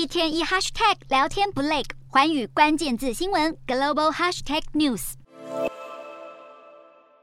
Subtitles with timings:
[0.00, 5.12] 一天一 hashtag 聊天不累，环宇关键字新闻 global hashtag news。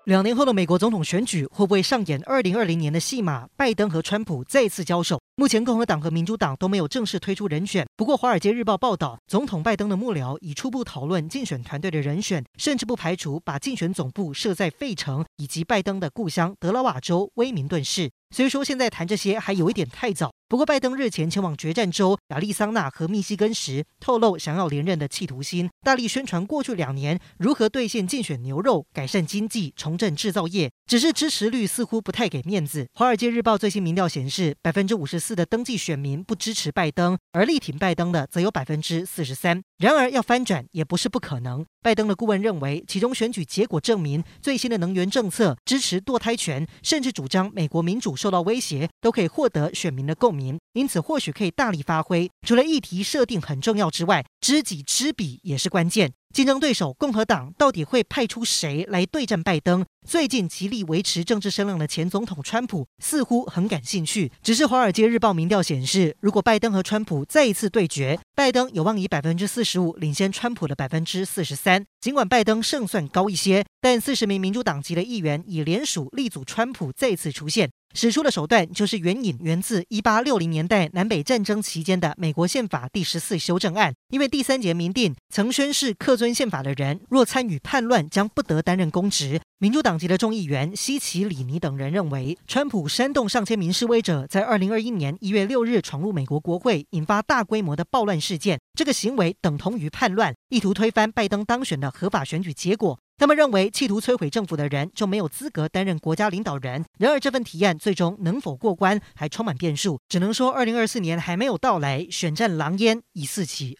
[0.03, 3.47] 两年后的美国总统选举会不会上演二零二零年的戏码？
[3.57, 5.19] 拜登和川普再次交手。
[5.39, 7.85] 目前共和党和民主党都没有正式推出人选。
[7.95, 18.09] 不过，《华尔街日报》报道，总统拜登的幕僚已初步讨论竞选团队的人选，甚至不排除把竞选总部设在费城以及拜登的故乡德拉瓦州威明顿市。
[18.35, 20.33] 虽说现在谈这些还有一点太早。
[20.49, 30.71] 不过，拜登日前前往决战州亚利桑那和密西根时，透露想要连任的企图心，大力宣传过去两年如何兑现竞选牛肉、改善经济、重振制造业。
[30.87, 32.83] 只是支持率似乎不太给面子。
[32.93, 39.61] 《华尔街日报》最新民调显示，百分之五十四的登记选民不支持拜登，而力挺拜登的则有百分之四十三。
[39.79, 41.65] 然而，要翻转也不是不可能。
[41.83, 50.57] 拜登的顾问认为，其中选举结果证明，最新的能源政策、支持堕胎权，甚至主张美国民主受到威胁，都可以获得选民的共鸣。
[50.71, 52.29] 因此，或许可以大力发挥。
[52.47, 56.13] 除了议题设定很重要之外，知己知彼也是关键。
[56.33, 59.85] 竞争对手共和党到底会派出谁来对战拜登？
[60.07, 64.31] 最近极力维持政治声量的前总统川普似乎很感兴趣。
[64.41, 71.83] 只是《华尔街日报》民调显示，如果拜登和川普再一次对决，拜登有望以百分之四十五领先川普的百分之四十三。
[71.99, 77.69] 尽管拜登胜算高一些，但四十名民主党籍的议员已联署力阻川普再次出现。
[77.93, 89.41] 使出的手段就是援引源自一八六零年代南北战争期间的美国宪法第十四修正案，因为第三节明定，曾宣誓恪遵宪法的人，若参与叛乱，将不得担任公职。
[89.59, 102.99] 民主党籍的众议员希奇里尼等人认为，川普煽动上千名示威者在二零二一年一月六日闯入美国国会，引发大规模的暴乱事件，这个行为等同于叛乱，意图推翻拜登当选的合法选举结果。
[103.17, 106.85] 他们认为，企图摧毁政府的人就没有资格担任国家领导人。
[106.99, 109.99] 然而，这份提案最终能否过关，还充满变数。
[110.07, 113.75] 只能说，二零二四年还没有到来，选战狼烟已四起。